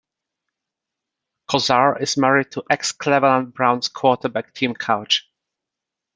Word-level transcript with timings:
Kozar 1.47 2.01
is 2.01 2.17
married 2.17 2.53
to 2.53 2.63
ex-Cleveland 2.71 3.53
Browns 3.53 3.87
quarterback 3.87 4.51
Tim 4.55 4.73
Couch. 4.73 5.29